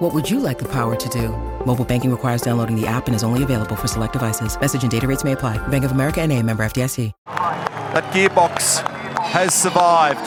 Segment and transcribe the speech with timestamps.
[0.00, 1.28] What would you like the power to do?
[1.66, 4.58] Mobile banking requires downloading the app and is only available for select devices.
[4.58, 5.58] Message and data rates may apply.
[5.68, 7.12] Bank of America and a member FDIC.
[7.26, 8.80] That gearbox
[9.20, 10.24] has survived.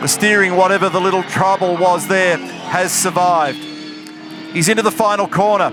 [0.00, 3.58] The steering, whatever the little trouble was there, has survived.
[4.52, 5.72] He's into the final corner.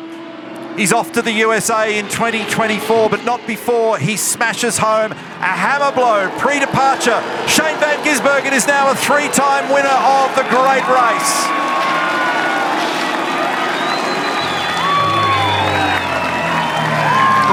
[0.76, 5.95] He's off to the USA in 2024, but not before he smashes home a hammer
[5.95, 7.21] blow pre-departure.
[7.48, 11.70] Shane Van Gisbergen is now a three-time winner of the Great Race.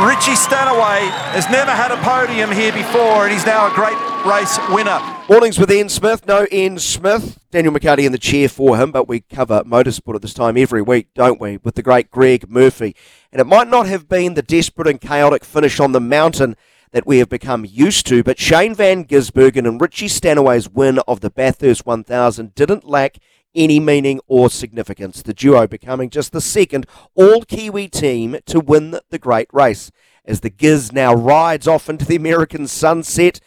[0.06, 4.56] Richie Stanaway has never had a podium here before, and he's now a great race
[4.70, 5.00] winner.
[5.28, 6.24] Mornings with Ian Smith.
[6.24, 7.38] No Ian Smith.
[7.50, 10.82] Daniel McHardy in the chair for him, but we cover motorsport at this time every
[10.82, 11.56] week, don't we?
[11.56, 12.94] With the great Greg Murphy.
[13.32, 16.54] And it might not have been the desperate and chaotic finish on the mountain
[16.92, 21.20] that we have become used to, but Shane Van Gisbergen and Richie Stanaway's win of
[21.20, 23.18] the Bathurst 1000 didn't lack
[23.54, 25.22] any meaning or significance.
[25.22, 29.90] The duo becoming just the second all Kiwi team to win the great race.
[30.24, 33.40] As the Giz now rides off into the American sunset,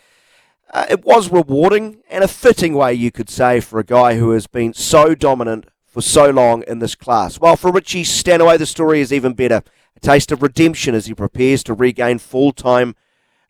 [0.74, 4.32] uh, it was rewarding and a fitting way, you could say, for a guy who
[4.32, 7.36] has been so dominant for so long in this class.
[7.36, 9.62] While for Richie Stanaway, the story is even better.
[9.96, 12.96] A taste of redemption as he prepares to regain full time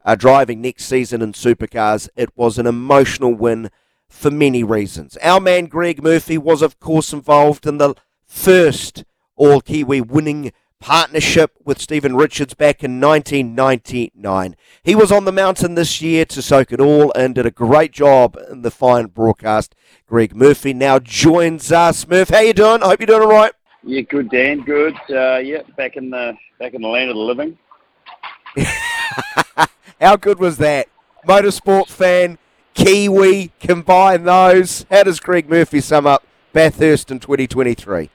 [0.03, 2.09] uh, driving next season in supercars.
[2.15, 3.69] It was an emotional win
[4.11, 5.17] for many reasons.
[5.23, 7.95] Our man Greg Murphy was, of course, involved in the
[8.27, 9.03] first
[9.35, 14.55] All Kiwi winning partnership with Stephen Richards back in 1999.
[14.83, 17.91] He was on the mountain this year to soak it all and did a great
[17.91, 19.75] job in the fine broadcast.
[20.07, 22.07] Greg Murphy now joins us.
[22.07, 22.83] Murph, how you doing?
[22.83, 23.53] I hope you're doing all right.
[23.83, 24.61] Yeah, good, Dan.
[24.61, 24.95] Good.
[25.09, 27.57] Uh, yeah, back in the back in the land of the living.
[30.01, 30.87] how good was that?
[31.27, 32.37] Motorsport fan,
[32.73, 34.85] Kiwi, combine those.
[34.89, 36.23] How does Greg Murphy sum up
[36.53, 38.09] Bathurst in 2023?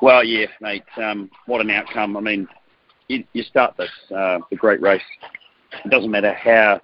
[0.00, 0.84] Well, yeah, mate.
[0.96, 2.16] Um, what an outcome.
[2.16, 2.48] I mean,
[3.08, 5.02] you, you start this, uh, the great race.
[5.84, 6.80] It doesn't matter how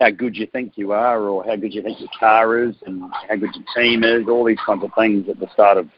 [0.00, 3.02] how good you think you are or how good you think your car is and
[3.28, 5.88] how good your team is, all these kinds of things at the start of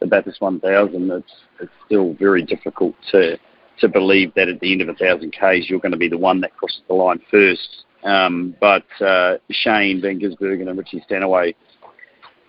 [0.00, 3.38] the Bathurst 1000, it's, it's still very difficult to
[3.78, 6.16] to believe that at the end of a thousand Ks you're going to be the
[6.16, 7.84] one that crosses the line first.
[8.06, 11.54] Um, but uh, Shane Van Gisbergen and Richie Stanaway,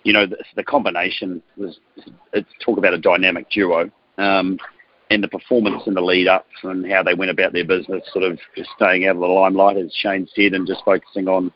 [0.04, 1.78] you know, the, the combination was
[2.32, 3.90] it's talk about a dynamic duo.
[4.16, 4.58] Um,
[5.10, 8.24] and the performance in the lead up and how they went about their business, sort
[8.24, 8.38] of
[8.76, 11.52] staying out of the limelight, as Shane said, and just focusing on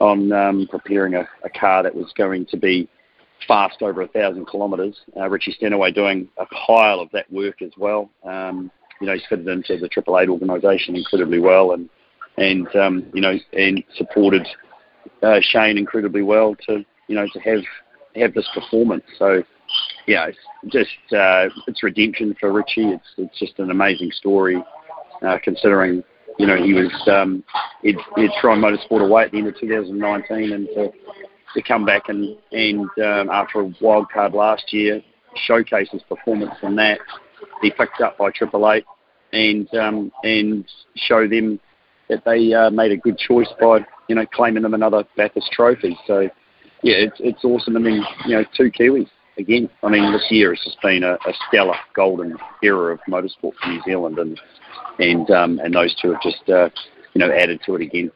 [0.00, 2.88] on um, preparing a, a, car that was going to be
[3.46, 5.00] fast over a thousand kilometres.
[5.16, 8.10] Uh, Richie Stanaway doing a pile of that work as well.
[8.24, 8.68] Um,
[9.00, 11.88] you know, he's fitted into the Triple Eight organisation incredibly well, and
[12.36, 14.46] and um, you know, and supported
[15.22, 17.60] uh, Shane incredibly well to you know to have
[18.16, 19.04] have this performance.
[19.18, 19.42] So
[20.06, 22.88] yeah, it's just uh, it's redemption for Richie.
[22.88, 24.62] It's it's just an amazing story,
[25.22, 26.02] uh, considering
[26.38, 27.44] you know he was um,
[27.82, 30.90] he'd, he'd thrown motorsport away at the end of 2019 and to,
[31.54, 35.02] to come back and and um, after a wild card last year
[35.46, 36.98] showcase his performance in that.
[37.60, 38.84] He picked up by Triple Eight
[39.32, 40.64] and um, and
[40.96, 41.60] show them
[42.08, 45.98] that they uh, made a good choice by you know claiming them another Bathurst trophy.
[46.06, 46.28] So
[46.82, 47.76] yeah, it's it's awesome.
[47.76, 49.08] I mean, you know, two Kiwis
[49.38, 49.70] again.
[49.82, 53.68] I mean, this year has just been a, a stellar golden era of motorsport for
[53.68, 54.40] New Zealand, and
[54.98, 56.68] and um, and those two have just uh,
[57.14, 58.10] you know added to it again.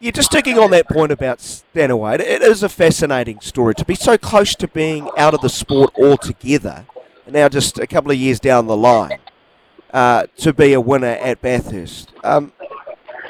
[0.00, 3.94] Yeah, just sticking on that point about Stanaway, it is a fascinating story to be
[3.94, 6.84] so close to being out of the sport altogether,
[7.24, 9.18] and now just a couple of years down the line
[9.94, 12.12] uh, to be a winner at Bathurst.
[12.24, 12.52] Um,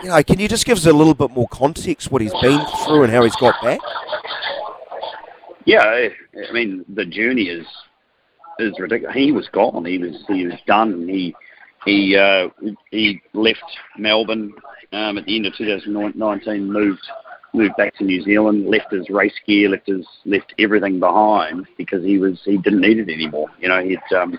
[0.03, 2.61] you know, can you just give us a little bit more context what he's been
[2.85, 3.81] through and how he's got back?
[5.67, 7.67] Yeah, I mean the journey is
[8.59, 9.15] is ridiculous.
[9.15, 9.85] He was gone.
[9.85, 11.09] He was he was done.
[11.09, 11.35] He
[11.85, 12.49] he uh,
[12.91, 13.65] he left
[13.97, 14.53] Melbourne
[14.93, 16.71] um, at the end of 2019.
[16.71, 17.01] Moved
[17.55, 18.67] moved back to New Zealand.
[18.67, 19.71] Left his race gear.
[19.71, 23.49] Left his left everything behind because he was he didn't need it anymore.
[23.59, 24.39] You know he'd um,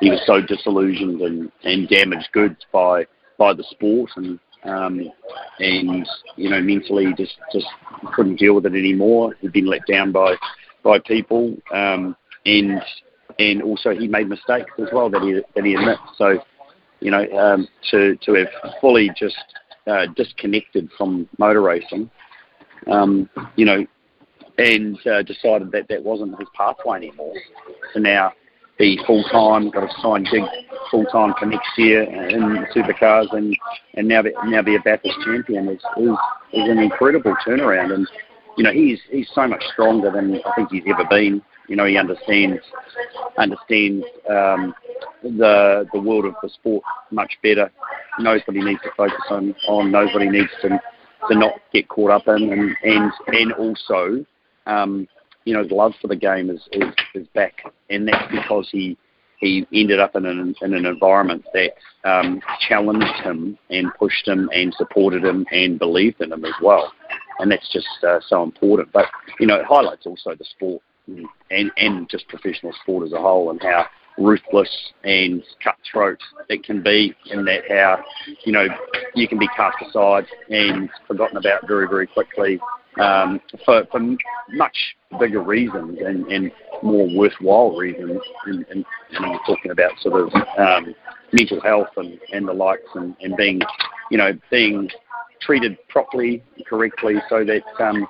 [0.00, 3.06] he was so disillusioned and, and damaged goods by
[3.38, 5.10] by the sport and um,
[5.58, 6.06] and
[6.36, 7.66] you know mentally just just
[8.14, 9.34] couldn't deal with it anymore.
[9.40, 10.36] He'd been let down by
[10.82, 12.16] by people um,
[12.46, 12.82] and
[13.38, 16.00] and also he made mistakes as well that he that he admits.
[16.16, 16.38] So
[17.00, 18.48] you know, um, to to have
[18.80, 19.36] fully just
[19.86, 22.10] uh, disconnected from motor racing,
[22.86, 23.86] um, you know,
[24.58, 27.34] and uh, decided that that wasn't his pathway anymore.
[27.94, 28.32] So now
[28.80, 30.42] be full time, got a signed gig
[30.90, 33.56] full time for next year in supercars, and
[33.94, 36.16] and now be, now be a Bathurst champion is, is
[36.52, 37.92] is an incredible turnaround.
[37.92, 38.08] And
[38.56, 41.42] you know he's he's so much stronger than I think he's ever been.
[41.68, 42.60] You know he understands
[43.36, 44.74] understands um,
[45.22, 47.70] the the world of the sport much better.
[48.18, 49.54] Knows what he needs to focus on.
[49.68, 50.80] On knows what he needs to
[51.28, 54.24] to not get caught up in, and and and also.
[54.66, 55.06] Um,
[55.44, 58.96] you know, his love for the game is, is, is back, and that's because he
[59.38, 61.72] he ended up in an in an environment that
[62.04, 66.92] um, challenged him and pushed him and supported him and believed in him as well,
[67.38, 68.92] and that's just uh, so important.
[68.92, 69.06] But
[69.38, 70.82] you know, it highlights also the sport
[71.50, 73.86] and and just professional sport as a whole and how
[74.18, 76.20] ruthless and cutthroat
[76.50, 78.02] it can be, and that how
[78.44, 78.66] you know
[79.14, 82.60] you can be cast aside and forgotten about very very quickly
[83.00, 84.00] um, for, for
[84.50, 84.76] much
[85.18, 86.52] bigger reasons and, and
[86.82, 88.20] more worthwhile reasons.
[88.46, 90.94] And, and, and talking about sort of um,
[91.32, 93.60] mental health and, and the likes and, and being,
[94.10, 94.88] you know, being
[95.40, 98.06] treated properly, correctly, so that um,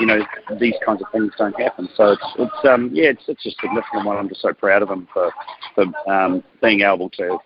[0.00, 0.18] you know
[0.58, 1.88] these kinds of things don't happen.
[1.96, 4.16] So it's, it's um, yeah, it's, it's a significant one.
[4.16, 5.32] I'm just so proud of him for
[5.74, 7.38] for um, being able to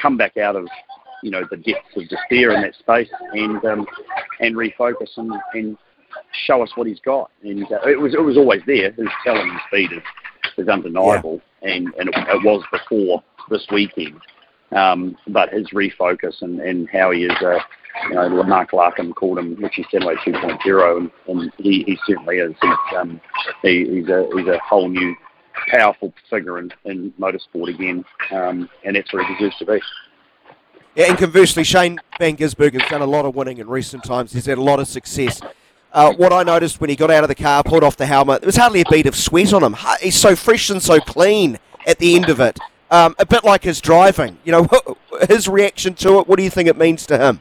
[0.00, 0.66] come back out of
[1.22, 3.86] you know the depths of despair in that space and um,
[4.40, 5.76] and refocus and, and
[6.44, 7.30] show us what he's got.
[7.42, 8.92] And uh, it was it was always there.
[8.92, 10.02] His talent and speed is,
[10.58, 11.70] is undeniable, yeah.
[11.70, 14.20] and and it, it, was before this weekend.
[14.72, 17.58] Um, but his refocus and, and how he is, uh,
[18.08, 22.54] you know, Mark Larkham called him Richie Stanaway 2.0, and, and he, he certainly is.
[22.62, 23.20] He's, um,
[23.60, 25.14] he, he's a he's a whole new
[25.68, 29.80] powerful figure in, in motorsport again, um, and that's where he deserves to be.
[30.94, 34.32] Yeah, and conversely, Shane Van Gisbergen has done a lot of winning in recent times.
[34.32, 35.40] He's had a lot of success
[35.92, 38.40] uh, what I noticed when he got out of the car, pulled off the helmet,
[38.40, 39.76] there was hardly a bead of sweat on him.
[40.00, 42.58] He's so fresh and so clean at the end of it.
[42.90, 44.38] Um, a bit like his driving.
[44.44, 44.68] You know,
[45.28, 46.28] his reaction to it.
[46.28, 47.40] What do you think it means to him?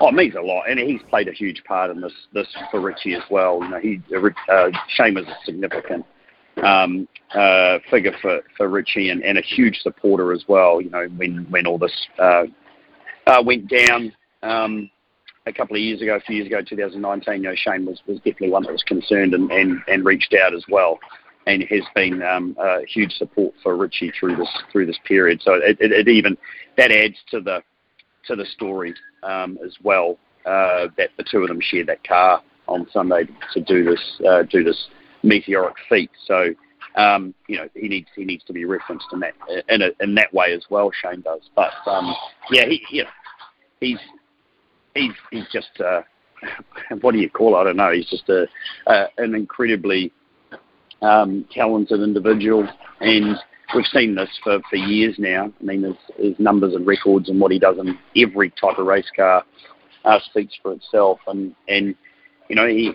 [0.00, 2.80] Oh, it means a lot, and he's played a huge part in this this for
[2.80, 3.60] Richie as well.
[3.62, 4.00] You know, he
[4.48, 6.04] uh, Shane was a significant
[6.62, 10.80] um, uh, figure for, for Richie and, and a huge supporter as well.
[10.80, 12.44] You know, when when all this uh,
[13.26, 14.12] uh went down.
[14.42, 14.90] Um,
[15.46, 18.18] a couple of years ago, a few years ago, 2019, you know, Shane was, was
[18.18, 20.98] definitely one that was concerned and, and, and reached out as well,
[21.46, 25.40] and has been um, a huge support for Richie through this through this period.
[25.42, 26.36] So it, it, it even
[26.76, 27.62] that adds to the
[28.26, 32.42] to the story um, as well uh, that the two of them shared that car
[32.66, 34.88] on Sunday to do this uh, do this
[35.22, 36.10] meteoric feat.
[36.26, 36.48] So
[36.96, 39.34] um, you know he needs he needs to be referenced in that
[39.68, 40.90] in, a, in that way as well.
[40.90, 42.12] Shane does, but um,
[42.50, 43.10] yeah, he you know,
[43.78, 43.98] he's
[44.96, 46.02] he's he's just uh,
[47.00, 47.60] what do you call it?
[47.60, 47.92] I don't know.
[47.92, 48.46] He's just a,
[49.18, 50.12] an incredibly
[51.02, 52.68] um, talented individual,
[53.00, 53.36] and
[53.74, 55.52] we've seen this for, for years now.
[55.60, 58.86] I mean, his, his numbers and records and what he does in every type of
[58.86, 59.44] race car
[60.04, 61.18] uh, speaks for itself.
[61.26, 61.94] And and
[62.48, 62.92] you know he,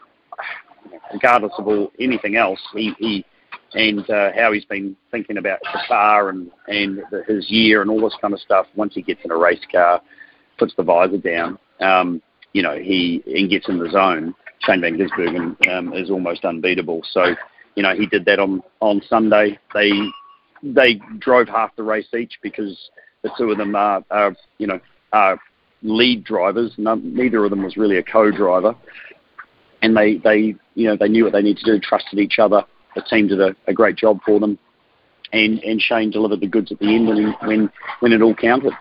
[1.14, 3.26] regardless of all anything else, he he
[3.74, 8.02] and uh, how he's been thinking about Qatar and and the, his year and all
[8.02, 8.68] this kind of stuff.
[8.76, 10.02] Once he gets in a race car,
[10.58, 12.22] puts the visor down, um,
[12.54, 14.36] you know, he, he gets in the zone.
[14.60, 17.02] Shane Van Gisbergen um, is almost unbeatable.
[17.12, 17.36] So,
[17.76, 19.58] you know, he did that on, on Sunday.
[19.74, 19.92] They
[20.64, 22.78] they drove half the race each because
[23.24, 24.80] the two of them are, are you know,
[25.14, 25.40] are
[25.84, 26.74] lead drivers.
[26.78, 28.76] No, neither of them was really a co-driver,
[29.82, 32.64] and they they you know they knew what they needed to do, trusted each other.
[32.96, 34.58] The team did a, a great job for them,
[35.34, 38.74] and and Shane delivered the goods at the end when when when it all counted.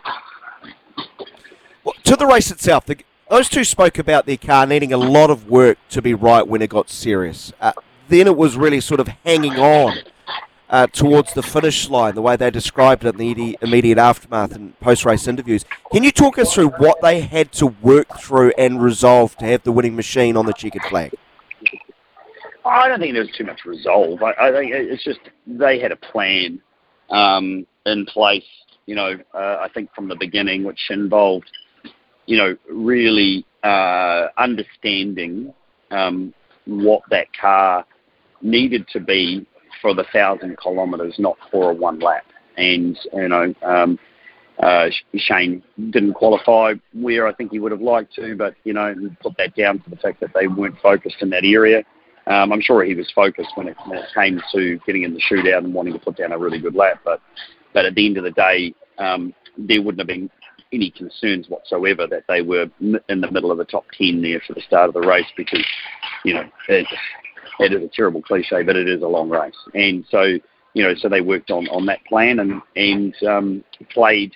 [2.04, 5.48] To the race itself, the, those two spoke about their car needing a lot of
[5.48, 7.52] work to be right when it got serious.
[7.60, 7.72] Uh,
[8.08, 9.98] then it was really sort of hanging on
[10.68, 14.78] uh, towards the finish line, the way they described it in the immediate aftermath and
[14.80, 15.64] post race interviews.
[15.92, 19.62] Can you talk us through what they had to work through and resolve to have
[19.64, 21.12] the winning machine on the checkered flag?
[22.64, 24.22] I don't think there was too much resolve.
[24.22, 26.60] I, I think it's just they had a plan
[27.10, 28.44] um, in place,
[28.86, 31.50] you know, uh, I think from the beginning, which involved
[32.30, 35.52] you know, really uh, understanding
[35.90, 36.32] um,
[36.64, 37.84] what that car
[38.40, 39.44] needed to be
[39.82, 42.24] for the thousand kilometres, not for a one lap.
[42.56, 43.98] And you know, um,
[44.62, 45.60] uh, Shane
[45.90, 49.56] didn't qualify where I think he would have liked to, but you know, put that
[49.56, 51.82] down to the fact that they weren't focused in that area.
[52.28, 55.20] Um, I'm sure he was focused when it, when it came to getting in the
[55.28, 57.20] shootout and wanting to put down a really good lap, but
[57.74, 60.30] but at the end of the day, um, there wouldn't have been
[60.72, 64.54] any concerns whatsoever that they were in the middle of the top 10 there for
[64.54, 65.64] the start of the race because,
[66.24, 66.86] you know, it,
[67.60, 69.56] is a terrible cliche, but it is a long race.
[69.74, 70.38] And so,
[70.74, 74.32] you know, so they worked on, on that plan and, and um, played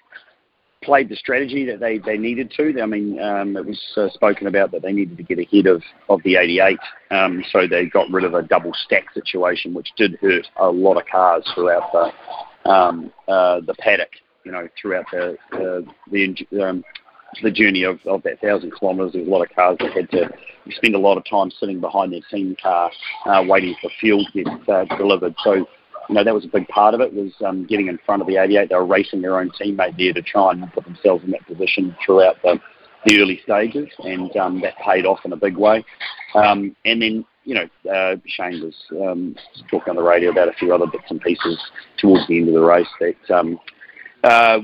[0.82, 2.80] played the strategy that they, they needed to.
[2.82, 5.82] I mean, um, it was uh, spoken about that they needed to get ahead of,
[6.10, 6.78] of the 88,
[7.10, 10.98] um, so they got rid of a double stack situation, which did hurt a lot
[10.98, 14.10] of cars throughout the um, uh, the paddock
[14.44, 16.84] you know, throughout the the the, um,
[17.42, 19.12] the journey of, of that thousand kilometres.
[19.12, 20.30] There was a lot of cars that had to
[20.70, 22.90] spend a lot of time sitting behind their team car,
[23.26, 25.34] uh, waiting for fuel to get uh, delivered.
[25.42, 27.12] So, you know, that was a big part of it.
[27.12, 28.68] Was um, getting in front of the 88.
[28.68, 31.96] They were racing their own teammate there to try and put themselves in that position
[32.04, 32.60] throughout the
[33.04, 35.84] the early stages, and um, that paid off in a big way.
[36.34, 39.36] Um, and then, you know, uh, Shane was um,
[39.70, 41.58] talking on the radio about a few other bits and pieces
[41.98, 43.58] towards the end of the race that um,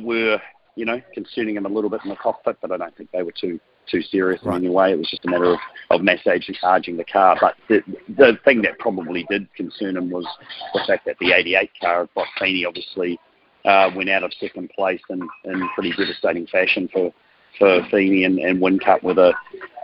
[0.03, 0.41] were,
[0.77, 3.23] you know, concerning him a little bit in the cockpit, but I don't think they
[3.23, 4.57] were too too serious right.
[4.57, 4.93] in any way.
[4.93, 5.59] It was just a matter of,
[5.91, 7.37] of massaging charging the car.
[7.41, 10.27] But the, the thing that probably did concern him was
[10.75, 13.19] the fact that the 88 car of Bottini obviously
[13.65, 17.13] uh, went out of second place in, in pretty devastating fashion for,
[17.59, 19.35] for Feeney and, and Whincup with a,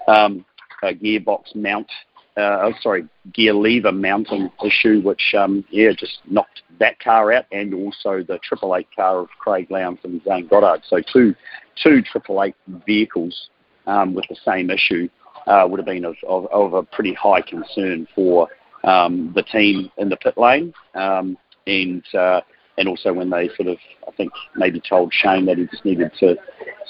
[0.09, 0.45] um,
[0.83, 1.90] a gearbox mount
[2.36, 7.46] uh, oh, sorry, gear lever mounting issue, which um, yeah just knocked that car out,
[7.52, 10.82] and also the Triple Eight car of Craig Lowndes and Zane Goddard.
[10.88, 11.34] So two
[11.82, 12.54] two Triple Eight
[12.86, 13.48] vehicles
[13.86, 15.08] um, with the same issue
[15.46, 18.48] uh, would have been of, of, of, a pretty high concern for
[18.84, 22.40] um, the team in the pit lane, um, and uh,
[22.76, 26.12] and also when they sort of I think maybe told Shane that he just needed
[26.20, 26.36] to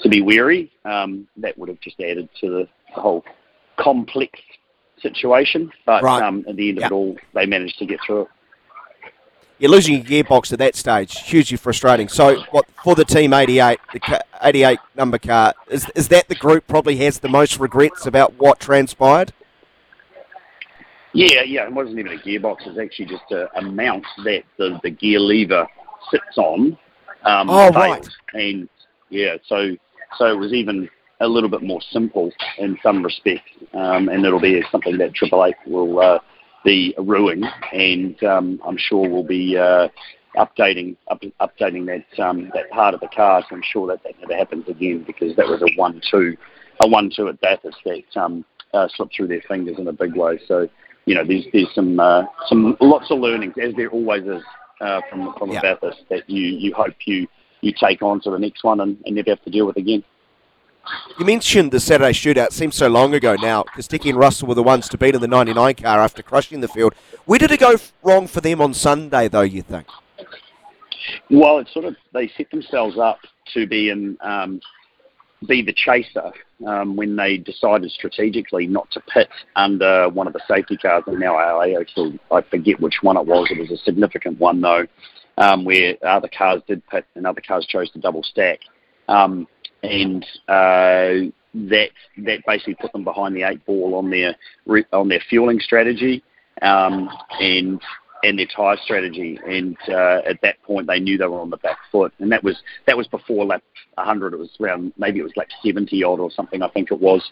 [0.01, 2.67] to be wary, um, that would have just added to the
[2.99, 3.23] whole
[3.77, 4.39] complex
[5.01, 5.71] situation.
[5.85, 6.23] But right.
[6.23, 6.91] um, at the end of yep.
[6.91, 8.27] it all, they managed to get through it.
[9.59, 12.09] You're losing your gearbox at that stage, hugely frustrating.
[12.09, 16.67] So, what for the team 88, the 88 number car, is is that the group
[16.67, 19.33] probably has the most regrets about what transpired?
[21.13, 22.67] Yeah, yeah, it wasn't even a gearbox.
[22.67, 25.65] It's actually just a, a mount that the, the gear lever
[26.11, 26.77] sits on.
[27.23, 28.07] Um, oh, right.
[28.33, 28.69] And
[29.09, 29.75] yeah, so
[30.19, 30.87] so it was even
[31.19, 35.45] a little bit more simple in some respects, um, and it'll be something that Triple
[35.45, 36.19] Eight will uh,
[36.63, 39.87] be ruining, and um, I'm sure we'll be uh,
[40.35, 43.43] updating up, updating that um, that part of the car.
[43.49, 46.37] So I'm sure that that never happens again because that was a one-two,
[46.81, 50.39] a one-two at Bathurst that um, uh, slipped through their fingers in a big way.
[50.47, 50.67] So
[51.05, 54.43] you know, there's there's some uh, some lots of learnings as there always is
[54.81, 55.61] uh, from from yeah.
[55.61, 57.27] Bathurst that you you hope you
[57.61, 60.03] you take on to the next one and, and never have to deal with again.
[61.19, 62.51] You mentioned the Saturday shootout.
[62.51, 63.63] seems so long ago now.
[63.63, 66.67] Kostecki and Russell were the ones to beat in the 99 car after crushing the
[66.67, 66.93] field.
[67.25, 69.87] Where did it go wrong for them on Sunday, though, you think?
[71.29, 73.19] Well, it's sort of, they set themselves up
[73.53, 74.61] to be in, um,
[75.47, 76.31] be the chaser
[76.65, 81.03] um, when they decided strategically not to pit under one of the safety cars.
[81.07, 83.47] And now I, actually, I forget which one it was.
[83.51, 84.85] It was a significant one, though,
[85.37, 88.59] um, where other cars did pit and other cars chose to double stack.
[89.07, 89.47] Um,
[89.83, 94.35] and uh, that that basically put them behind the eight ball on their
[94.93, 96.23] on their fueling strategy
[96.61, 97.81] um, and
[98.23, 99.39] and their tyre strategy.
[99.47, 102.43] And uh, at that point, they knew they were on the back foot, and that
[102.43, 103.63] was that was before lap
[103.95, 104.33] 100.
[104.33, 106.61] It was around maybe it was like 70 odd or something.
[106.61, 107.23] I think it was,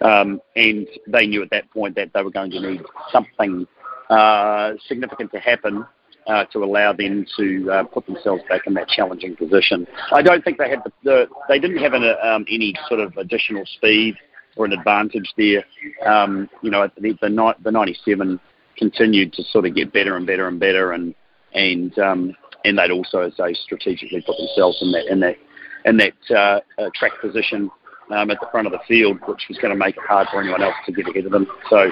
[0.00, 3.66] um, and they knew at that point that they were going to need something
[4.10, 5.86] uh, significant to happen
[6.26, 9.86] uh, to allow them to uh, put themselves back in that challenging position.
[10.12, 13.16] I don't think they had the, the they didn't have an, um, any sort of
[13.16, 14.16] additional speed
[14.56, 15.64] or an advantage there.
[16.06, 18.40] Um, you know, the, the, the 97
[18.76, 21.14] continued to sort of get better and better and better, and
[21.54, 25.36] and um, and they'd also, as they strategically put themselves in that in that
[25.84, 27.70] in that uh, uh, track position
[28.10, 30.40] um, at the front of the field, which was going to make it hard for
[30.40, 31.46] anyone else to get ahead of them.
[31.70, 31.90] So,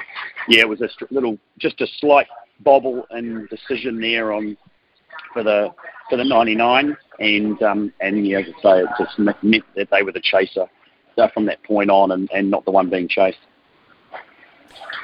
[0.49, 2.27] yeah, it was a little, just a slight
[2.61, 4.57] bobble and decision there on
[5.33, 5.71] for the
[6.09, 10.03] for the 99, and um, and yeah, as I say, it just meant that they
[10.03, 10.67] were the chaser
[11.19, 13.39] uh, from that point on, and, and not the one being chased.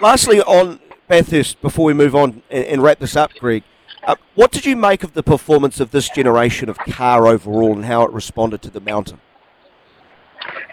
[0.01, 3.63] Lastly, on Bathurst, before we move on and, and wrap this up, Greg,
[4.07, 7.85] uh, what did you make of the performance of this generation of car overall, and
[7.85, 9.21] how it responded to the mountain?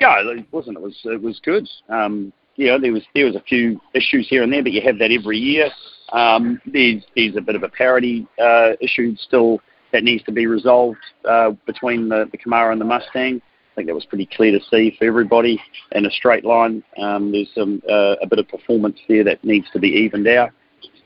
[0.02, 0.78] Yeah, it wasn't.
[0.78, 1.70] It was it was good.
[1.90, 4.82] Um, you know, there was there was a few issues here and there, but you
[4.82, 5.70] have that every year.
[6.12, 9.60] Um, there's, there's a bit of a parity uh, issue still
[9.92, 13.42] that needs to be resolved uh, between the, the Camaro and the Mustang.
[13.74, 15.62] I think that was pretty clear to see for everybody
[15.94, 16.84] in a straight line.
[17.02, 20.52] Um, there's some uh, a bit of performance there that needs to be evened out.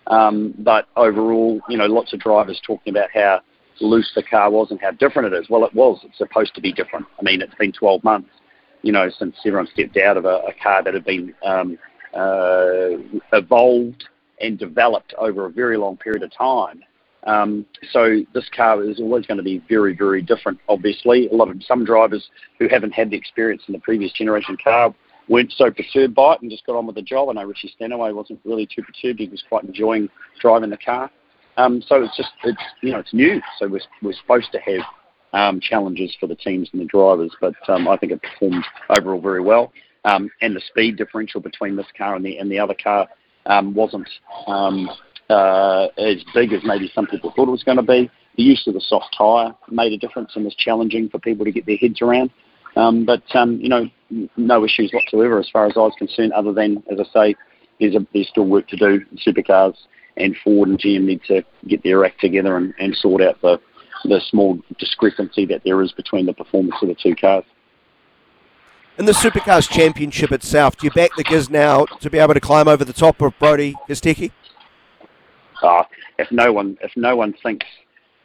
[0.07, 3.41] Um, but overall, you know, lots of drivers talking about how
[3.79, 5.49] loose the car was and how different it is.
[5.49, 5.99] Well, it was.
[6.03, 7.05] It's supposed to be different.
[7.19, 8.29] I mean, it's been 12 months,
[8.81, 11.77] you know, since everyone stepped out of a, a car that had been um,
[12.13, 12.97] uh,
[13.33, 14.05] evolved
[14.39, 16.83] and developed over a very long period of time.
[17.25, 20.59] Um, so this car is always going to be very, very different.
[20.69, 24.57] Obviously, a lot of some drivers who haven't had the experience in the previous generation
[24.63, 24.93] car
[25.27, 27.29] weren't so perturbed by it and just got on with the job.
[27.29, 31.11] I know Richie Stanaway wasn't really too perturbed; he was quite enjoying driving the car.
[31.57, 34.85] Um, so it's just it's you know it's new, so we're we're supposed to have
[35.33, 39.19] um, challenges for the teams and the drivers, but um, I think it performed overall
[39.19, 39.73] very well.
[40.05, 43.07] Um, and the speed differential between this car and the and the other car
[43.47, 44.07] um, wasn't
[44.47, 44.89] um,
[45.29, 48.09] uh, as big as maybe some people thought it was going to be.
[48.37, 51.51] The use of the soft tyre made a difference and was challenging for people to
[51.51, 52.29] get their heads around.
[52.75, 53.89] Um, but um, you know,
[54.37, 56.33] no issues whatsoever as far as I was concerned.
[56.33, 57.35] Other than, as I say,
[57.79, 59.01] there's, a, there's still work to do.
[59.25, 59.75] Supercars
[60.17, 63.59] and Ford and GM need to get their act together and, and sort out the
[64.03, 67.43] the small discrepancy that there is between the performance of the two cars.
[68.97, 72.39] In the Supercars Championship itself, do you back the Giz now to be able to
[72.39, 74.31] climb over the top of Brodie Kostecki?
[75.61, 75.83] Uh,
[76.17, 77.67] if no one, if no one thinks,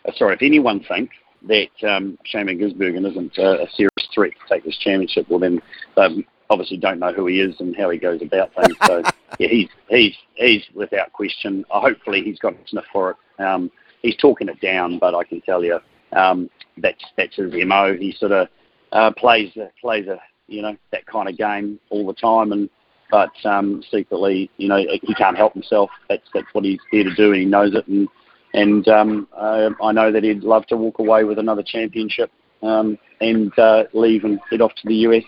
[0.08, 4.54] uh, sorry, if anyone thinks that um, Shane Gisbergen isn't a, a, serious threat to
[4.54, 5.60] take this championship, well then
[5.94, 8.74] they obviously don't know who he is and how he goes about things.
[8.86, 9.02] So
[9.38, 11.66] yeah, he's he's he's without question.
[11.70, 13.42] Uh, hopefully he's got a sniff for it.
[13.42, 15.80] Um, he's talking it down, but I can tell you
[16.12, 16.48] um,
[16.78, 17.94] that's that's his mo.
[17.94, 18.48] He sort of
[18.92, 19.52] uh, plays
[19.82, 20.18] plays a
[20.48, 22.68] you know that kind of game all the time, and
[23.10, 25.90] but um, secretly, you know, he can't help himself.
[26.08, 27.86] That's that's what he's here to do, and he knows it.
[27.86, 28.08] And
[28.54, 32.30] and um, uh, I know that he'd love to walk away with another championship
[32.62, 35.24] um, and uh, leave and head off to the US.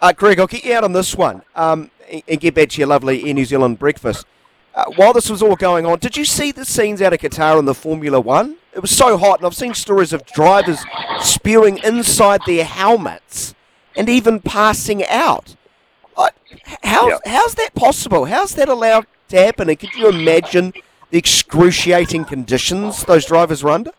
[0.00, 1.90] Uh, Greg, I'll get you out on this one um,
[2.26, 4.26] and get back to your lovely New Zealand breakfast.
[4.78, 7.58] Uh, while this was all going on, did you see the scenes out of Qatar
[7.58, 8.58] in the Formula One?
[8.72, 10.78] It was so hot, and I've seen stories of drivers
[11.20, 13.56] spewing inside their helmets
[13.96, 15.56] and even passing out.
[16.84, 17.18] How, yeah.
[17.26, 18.26] How's that possible?
[18.26, 19.68] How's that allowed to happen?
[19.68, 20.72] And could you imagine
[21.10, 23.90] the excruciating conditions those drivers were under?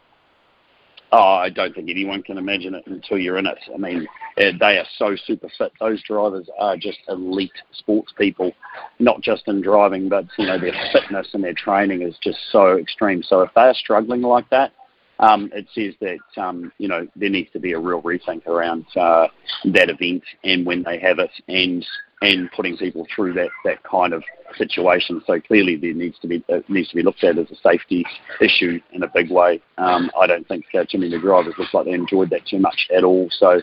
[1.11, 3.57] Oh, I don't think anyone can imagine it until you're in it.
[3.73, 5.71] I mean, eh, they are so super fit.
[5.79, 8.53] Those drivers are just elite sports people,
[8.99, 12.77] not just in driving, but you know their fitness and their training is just so
[12.77, 13.23] extreme.
[13.23, 14.71] So if they are struggling like that,
[15.19, 18.85] um, it says that um, you know there needs to be a real rethink around
[18.95, 19.27] uh,
[19.65, 21.83] that event and when they have it, and
[22.21, 24.23] and putting people through that, that kind of
[24.57, 25.21] situation.
[25.25, 28.05] So clearly, there needs to be needs to be looked at as a safety
[28.41, 29.61] issue in a big way.
[29.77, 32.87] Um, I don't think uh, Jimmy the drivers look like they enjoyed that too much
[32.95, 33.29] at all.
[33.31, 33.61] So.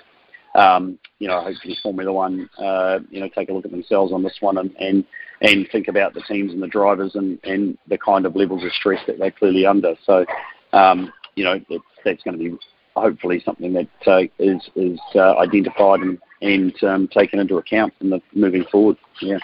[0.55, 4.23] Um, you know, hopefully Formula One, uh, you know, take a look at themselves on
[4.23, 5.05] this one and, and
[5.43, 8.73] and think about the teams and the drivers and, and the kind of levels of
[8.73, 9.95] stress that they're clearly under.
[10.07, 10.25] So,
[10.73, 12.57] um, you know, it's, that's going to be
[12.97, 18.11] hopefully something that uh, is is uh, identified and and um, taken into account in
[18.11, 18.97] the moving forward.
[19.21, 19.39] Yeah.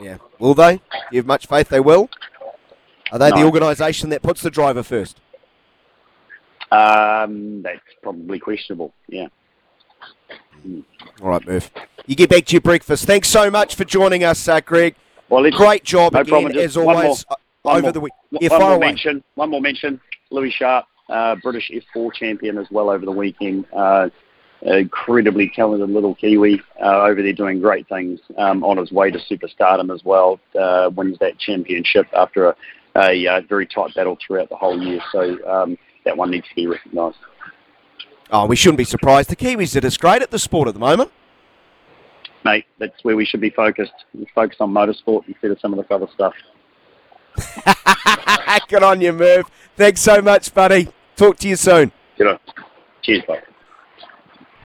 [0.00, 0.18] Yeah.
[0.38, 0.76] Will they?
[0.76, 0.82] Do
[1.12, 2.08] you have much faith they will?
[3.12, 3.36] Are they no.
[3.38, 5.20] the organisation that puts the driver first?
[6.70, 8.94] Um, that's probably questionable.
[9.08, 9.26] Yeah.
[10.66, 10.84] Mm.
[11.20, 11.70] All right, Murph.
[12.06, 13.06] You get back to your breakfast.
[13.06, 14.94] Thanks so much for joining us, uh, Greg.
[15.28, 17.24] Well, Great job no again, as always,
[17.64, 18.12] more, over more, the week.
[18.32, 18.86] Yeah, one more away.
[18.86, 19.22] mention.
[19.34, 20.00] One more mention.
[20.30, 23.64] Louis Sharp, uh, British F4 champion as well over the weekend.
[23.72, 24.08] Uh,
[24.62, 29.18] incredibly talented little Kiwi uh, over there doing great things um, on his way to
[29.18, 30.40] superstardom as well.
[30.58, 32.56] Uh, wins that championship after a,
[32.96, 35.00] a, a, very tight battle throughout the whole year.
[35.12, 37.16] So um, that one needs to be recognised.
[38.32, 39.30] Oh, we shouldn't be surprised.
[39.30, 41.10] The Kiwis are just great at the sport at the moment.
[42.44, 43.92] Mate, that's where we should be focused.
[44.14, 46.32] We focus on motorsport instead of some of the other stuff.
[48.68, 49.50] Good on you, Murph.
[49.76, 50.88] Thanks so much, buddy.
[51.16, 51.92] Talk to you soon.
[52.16, 52.38] Good on.
[53.02, 53.42] Cheers, bye.